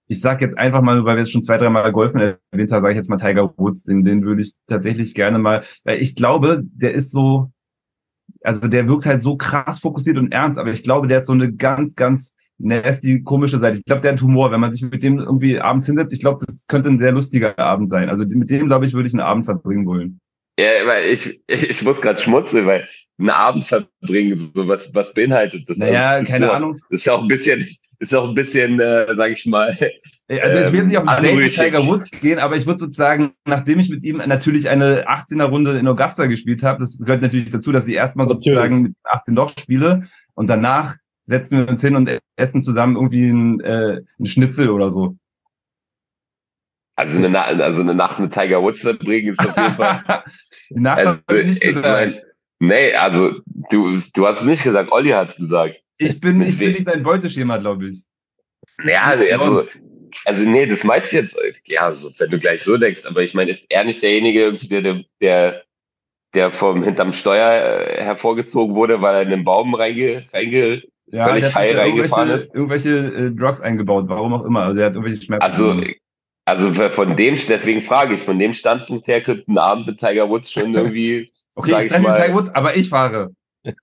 [0.06, 2.90] Ich sag jetzt einfach mal, weil wir jetzt schon zwei, dreimal Golfen erwähnt haben, sage
[2.90, 6.62] ich jetzt mal Tiger Woods, den, den würde ich tatsächlich gerne mal, weil ich glaube,
[6.62, 7.52] der ist so,
[8.42, 11.32] also der wirkt halt so krass fokussiert und ernst, aber ich glaube, der hat so
[11.32, 13.78] eine ganz, ganz nasty, komische Seite.
[13.78, 14.50] Ich glaube, der hat Humor.
[14.50, 17.58] Wenn man sich mit dem irgendwie abends hinsetzt, ich glaube, das könnte ein sehr lustiger
[17.58, 18.10] Abend sein.
[18.10, 20.20] Also mit dem, glaube ich, würde ich einen Abend verbringen wollen.
[20.58, 22.88] Ja, weil ich, ich muss gerade schmutzeln, weil
[23.18, 25.76] einen Abend verbringen, so was, was beinhaltet das?
[25.76, 26.78] Naja, also, das keine Ahnung.
[26.90, 27.66] das ist ja auch ein bisschen,
[27.98, 29.76] ist auch ein bisschen, äh, sag ich mal.
[30.26, 32.78] Also ich will jetzt nicht auf ein Date mit Tiger Woods gehen, aber ich würde
[32.78, 37.20] sozusagen, nachdem ich mit ihm natürlich eine 18er Runde in Augusta gespielt habe, das gehört
[37.20, 41.80] natürlich dazu, dass ich erstmal sozusagen mit 18 Loch spiele und danach setzen wir uns
[41.80, 45.16] hin und essen zusammen irgendwie ein, äh, ein Schnitzel oder so.
[46.96, 50.02] Also eine, also eine Nacht mit Tiger Woods verbringen ist auf jeden Fall.
[50.70, 52.20] Nacht also, ich nicht ich mein,
[52.60, 55.76] Nee, also du, du hast es nicht gesagt, Olli hat es gesagt.
[55.98, 58.04] Ich bin, ich bin nicht sein Beuteschema, glaube ich.
[58.84, 59.68] Ja, also,
[60.24, 63.34] also nee, das meinst du jetzt, ja, so, wenn du gleich so denkst, aber ich
[63.34, 65.62] meine, ist er nicht derjenige, der, der,
[66.32, 71.28] der vom hinterm Steuer äh, hervorgezogen wurde, weil er in den Baum reinge, reinge ja,
[71.28, 72.54] völlig high reingefahren ist?
[72.54, 74.62] Irgendwelche äh, Drugs eingebaut, warum auch immer.
[74.62, 75.42] Also er hat irgendwelche Schmerzen.
[75.42, 75.82] Also,
[76.44, 80.28] also von dem, deswegen frage ich, von dem Standpunkt her könnte ein Abend mit Tiger
[80.28, 83.34] Woods schon irgendwie Okay, ich treffe mit Tiger Woods, aber ich fahre.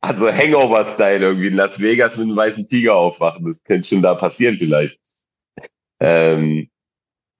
[0.00, 3.46] also Hangover-Style irgendwie in Las Vegas mit einem weißen Tiger aufwachen.
[3.46, 5.00] Das könnte schon da passieren vielleicht.
[6.00, 6.68] Ähm,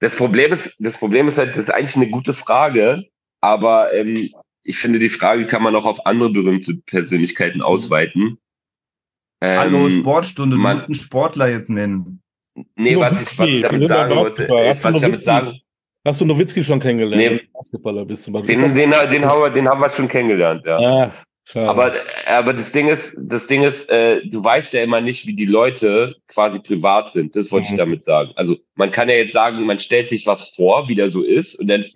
[0.00, 3.04] das Problem ist, das Problem ist halt, das ist eigentlich eine gute Frage,
[3.40, 4.30] aber ähm,
[4.62, 8.38] ich finde, die Frage kann man auch auf andere berühmte Persönlichkeiten ausweiten.
[9.42, 12.22] Ähm, Hallo, Sportstunde, du man, musst einen Sportler jetzt nennen.
[12.76, 15.60] Nee, was ich, was ich damit sagen wollte, was ich damit sagen,
[16.06, 17.42] Hast du Nowitzki schon kennengelernt?
[17.42, 17.48] Nee.
[17.54, 18.32] Basketballer bist du.
[18.32, 20.76] Den, den, den, den, haben wir, den haben wir schon kennengelernt, ja.
[20.76, 21.68] Ach, schade.
[21.68, 21.92] Aber,
[22.26, 25.46] aber das Ding ist, das Ding ist, äh, du weißt ja immer nicht, wie die
[25.46, 27.34] Leute quasi privat sind.
[27.34, 27.74] Das wollte mhm.
[27.74, 28.32] ich damit sagen.
[28.36, 31.54] Also man kann ja jetzt sagen, man stellt sich was vor, wie der so ist,
[31.54, 31.86] und dann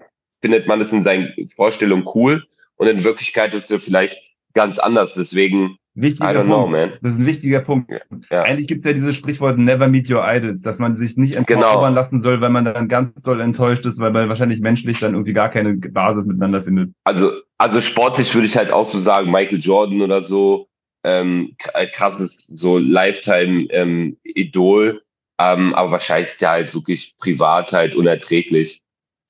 [0.40, 2.46] findet man es in seinen Vorstellungen cool.
[2.76, 4.22] Und in Wirklichkeit ist er vielleicht
[4.54, 5.14] ganz anders.
[5.14, 6.46] Deswegen Wichtiger Punkt.
[6.46, 7.90] Know, das ist ein wichtiger Punkt.
[8.30, 8.42] Ja.
[8.42, 11.64] Eigentlich gibt es ja dieses Sprichwort Never meet your idols, dass man sich nicht entzaubern
[11.64, 11.88] genau.
[11.88, 15.32] lassen soll, weil man dann ganz doll enttäuscht ist, weil man wahrscheinlich menschlich dann irgendwie
[15.32, 16.92] gar keine Basis miteinander findet.
[17.04, 20.68] Also, also sportlich würde ich halt auch so sagen, Michael Jordan oder so,
[21.04, 25.00] ähm, äh, krasses so Lifetime-Idol, ähm,
[25.40, 28.80] ähm, aber wahrscheinlich ist der halt wirklich privat halt unerträglich.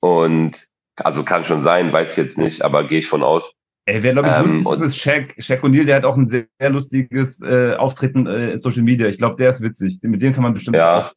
[0.01, 3.53] Und also kann schon sein, weiß ich jetzt nicht, aber gehe ich von aus.
[3.89, 5.35] Ey, wer glaube ich ähm, lustig ist, ist Shaq.
[5.39, 9.07] Shaq O'Neal, der hat auch ein sehr, sehr lustiges äh, Auftreten äh, in Social Media.
[9.07, 9.97] Ich glaube, der ist witzig.
[10.03, 11.07] Mit dem kann man bestimmt ja.
[11.07, 11.13] auch,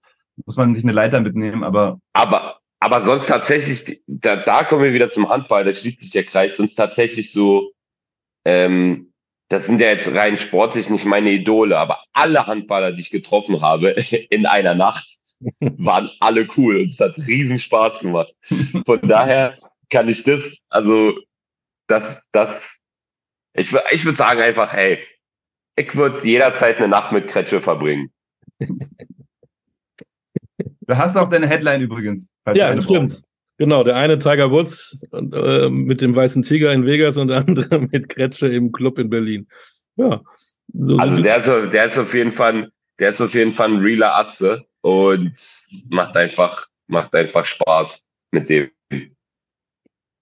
[0.46, 2.00] muss man sich eine Leiter mitnehmen, aber.
[2.14, 6.24] Aber, aber sonst tatsächlich, da, da kommen wir wieder zum Handball, da schließt sich der
[6.24, 7.72] Kreis, sonst tatsächlich so,
[8.46, 9.12] ähm,
[9.50, 13.60] das sind ja jetzt rein sportlich nicht meine Idole, aber alle Handballer, die ich getroffen
[13.60, 13.90] habe
[14.30, 15.18] in einer Nacht,
[15.60, 18.32] waren alle cool und es hat riesen Spaß gemacht.
[18.86, 19.58] Von daher
[19.90, 21.12] kann ich das, also
[21.92, 22.70] das, das,
[23.54, 24.98] ich, ich würde sagen einfach, hey,
[25.76, 28.12] ich würde jederzeit eine Nacht mit Kretsche verbringen.
[30.84, 32.26] Da hast du auch deine Headline übrigens.
[32.54, 33.12] Ja, stimmt.
[33.12, 33.24] Braucht.
[33.56, 37.78] Genau, der eine Tiger Woods äh, mit dem weißen Tiger in Vegas und der andere
[37.92, 39.46] mit Kretsche im Club in Berlin.
[39.96, 40.20] Ja.
[40.74, 43.80] So also der ist, der ist auf jeden Fall, der ist auf jeden Fall ein
[43.80, 45.32] realer Atze und
[45.88, 48.02] macht einfach, macht einfach Spaß
[48.32, 48.70] mit dem.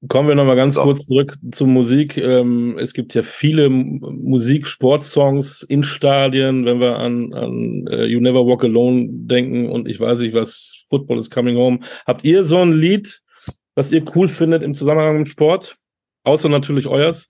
[0.09, 0.83] Kommen wir nochmal ganz so.
[0.83, 2.17] kurz zurück zur Musik.
[2.17, 8.47] Ähm, es gibt ja viele Musik-Sportsongs in Stadien, wenn wir an, an uh, You Never
[8.47, 11.81] Walk Alone denken und ich weiß nicht, was Football is Coming Home.
[12.07, 13.21] Habt ihr so ein Lied,
[13.75, 15.77] was ihr cool findet im Zusammenhang mit Sport?
[16.25, 17.29] Außer natürlich euers?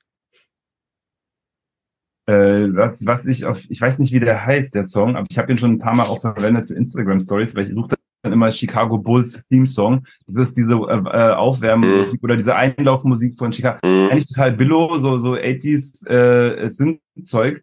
[2.27, 5.39] Äh, was, was ich auf, ich weiß nicht, wie der heißt, der Song, aber ich
[5.39, 8.51] habe ihn schon ein paar Mal auch verwendet für Instagram Stories, weil ich suche immer
[8.51, 10.05] Chicago Bulls Theme Song.
[10.27, 12.19] Das ist diese äh, äh Aufwärmmusik mhm.
[12.23, 13.79] oder diese Einlaufmusik von Chicago.
[13.87, 14.11] Mhm.
[14.11, 17.63] Eigentlich total billow, so, so 80s äh, Synth-Zeug.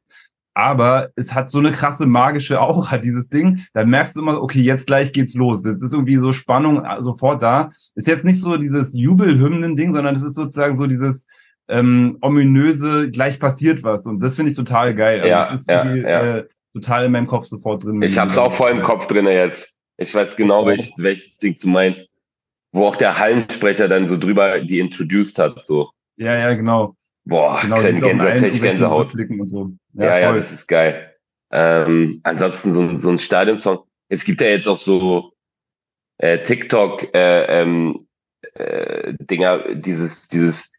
[0.53, 3.63] Aber es hat so eine krasse magische Aura, dieses Ding.
[3.73, 5.63] Da merkst du immer, okay, jetzt gleich geht's los.
[5.63, 7.69] Jetzt ist irgendwie so Spannung äh, sofort da.
[7.93, 11.27] Ist jetzt nicht so dieses Jubelhymnen-Ding, sondern es ist sozusagen so dieses
[11.67, 14.07] ähm, ominöse, gleich passiert was.
[14.07, 15.19] Und das finde ich total geil.
[15.19, 16.37] Also ja, das ist ja, ja.
[16.37, 18.01] Äh, total in meinem Kopf sofort drin.
[18.01, 19.71] Ich hab's auch voll im Kopf drin jetzt.
[19.97, 22.09] Ich weiß genau, welches, welches Ding du meinst.
[22.71, 25.91] Wo auch der Hallensprecher dann so drüber die introduced hat, so.
[26.17, 26.95] Ja, ja, genau.
[27.25, 29.13] Boah, genau, Gänsehaut, krieg Gänsehaut.
[29.15, 29.71] Und so.
[29.93, 31.15] Ja, ja, ja, das ist geil.
[31.51, 33.79] Ähm, ansonsten so, so ein Stadionsong.
[34.09, 35.33] Es gibt ja jetzt auch so
[36.17, 38.07] äh, TikTok äh, ähm,
[38.53, 40.71] äh, Dinger, dieses, dieses,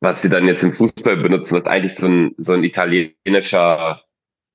[0.00, 4.02] was sie dann jetzt im Fußball benutzen, was eigentlich so ein, so ein italienischer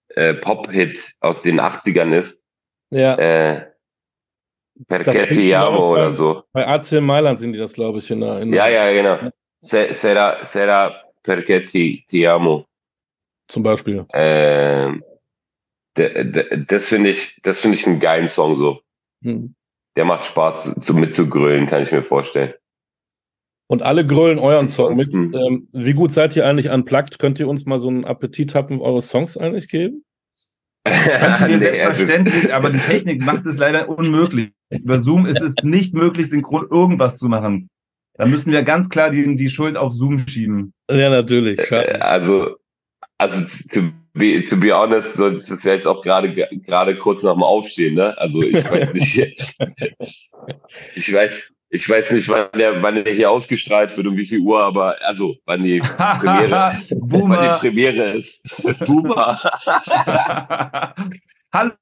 [0.09, 2.43] äh, Pop-Hit aus den 80ern ist.
[2.91, 3.15] Ja.
[3.15, 3.71] Äh,
[4.87, 6.43] Perché ti amo oder so.
[6.51, 9.31] Bei AC Mailand sind die das, glaube ich, in der, in Ja, ja, genau.
[9.61, 12.65] Se, sera, sera perché ti, ti amo.
[13.47, 14.05] Zum Beispiel.
[14.13, 15.03] Ähm,
[15.93, 18.81] das finde ich, das finde ich einen geilen Song so.
[19.23, 19.55] Hm.
[19.95, 22.53] Der macht Spaß zu, mitzugrölen, kann ich mir vorstellen.
[23.67, 25.13] Und alle grölen euren Song mit.
[25.15, 27.17] Ähm, wie gut seid ihr eigentlich unplugged?
[27.17, 30.03] Könnt ihr uns mal so einen Appetit haben, eure Songs eigentlich geben?
[31.47, 34.51] nee, selbstverständlich, aber die Technik macht es leider unmöglich.
[34.69, 37.69] Über Zoom ist es nicht möglich, synchron irgendwas zu machen.
[38.13, 40.73] Da müssen wir ganz klar die, die Schuld auf Zoom schieben.
[40.89, 41.71] Ja, natürlich.
[41.71, 42.55] Äh, also,
[43.17, 43.43] also
[43.73, 47.33] to be, to be honest, so, das ist ja jetzt auch gerade gerade kurz nach
[47.33, 48.17] dem Aufstehen, ne?
[48.17, 49.17] Also ich weiß nicht.
[50.95, 54.39] ich weiß, ich weiß nicht, wann der, wann der hier ausgestrahlt wird und wie viel
[54.39, 56.49] Uhr, aber also wann die Premiere,
[57.01, 58.41] wann die Premiere ist.
[58.85, 59.37] Boomer.
[61.53, 61.73] Hallo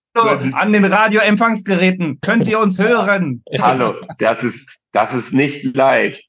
[0.54, 2.20] an den Radioempfangsgeräten.
[2.22, 3.44] Könnt ihr uns hören?
[3.60, 6.22] Hallo, das ist das ist nicht leid.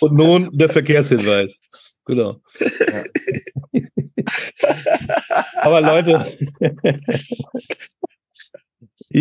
[0.00, 1.60] Und nun der Verkehrshinweis.
[2.04, 2.36] Genau.
[2.60, 3.04] Ja.
[5.62, 6.22] Aber Leute,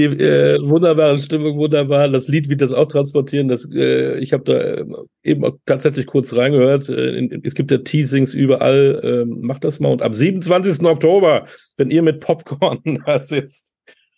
[0.05, 2.09] äh, wunderbare Stimmung, wunderbar.
[2.09, 3.47] Das Lied wird das auch transportieren.
[3.47, 4.85] Das, äh, ich habe da äh,
[5.23, 6.89] eben auch tatsächlich kurz reingehört.
[6.89, 8.99] Äh, es gibt ja Teasings überall.
[9.03, 9.91] Äh, macht das mal.
[9.91, 10.85] Und ab 27.
[10.85, 13.73] Oktober, wenn ihr mit Popcorn da sitzt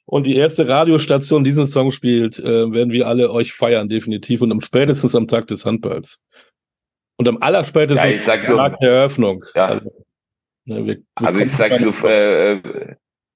[0.06, 4.42] und die erste Radiostation diesen Song spielt, äh, werden wir alle euch feiern, definitiv.
[4.42, 6.20] Und am spätestens am Tag des Handballs.
[7.18, 9.46] Und am allerspätestens ja, am Tag so, der Eröffnung.
[9.54, 9.66] Ja.
[9.66, 9.92] Also,
[10.66, 12.96] ne, wir, wir also ich sag so, äh,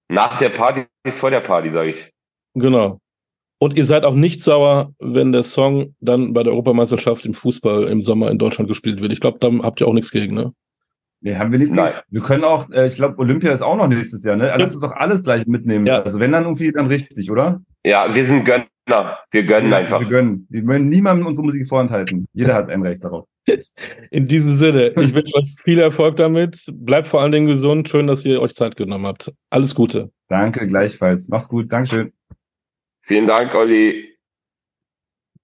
[0.10, 2.13] nach der Party ist vor der Party, sage ich.
[2.54, 3.00] Genau.
[3.60, 7.86] Und ihr seid auch nicht sauer, wenn der Song dann bei der Europameisterschaft im Fußball
[7.86, 9.14] im Sommer in Deutschland gespielt wird.
[9.14, 10.54] Ich glaube, da habt ihr auch nichts gegen, ne?
[11.22, 11.92] Nee, haben wir nichts gegen.
[12.10, 14.52] Wir können auch, äh, ich glaube, Olympia ist auch noch nächstes Jahr, ne?
[14.52, 15.86] Also lass uns doch alles gleich mitnehmen.
[15.86, 16.02] Ja.
[16.02, 17.62] Also wenn dann irgendwie dann richtig, oder?
[17.86, 19.20] Ja, wir sind Gönner.
[19.32, 20.02] Wir gönnen ja, einfach.
[20.02, 20.46] Wir gönnen.
[20.50, 22.28] Wir wollen niemandem unsere Musik vorenthalten.
[22.34, 23.28] Jeder hat ein Recht darauf.
[24.12, 26.66] In diesem Sinne, ich wünsche euch viel Erfolg damit.
[26.74, 27.88] Bleibt vor allen Dingen gesund.
[27.88, 29.32] Schön, dass ihr euch Zeit genommen habt.
[29.50, 30.12] Alles Gute.
[30.28, 31.30] Danke, gleichfalls.
[31.30, 31.72] Mach's gut.
[31.72, 32.12] Dankeschön.
[33.04, 34.18] Vielen Dank, Olli.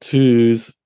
[0.01, 0.78] Tschüss.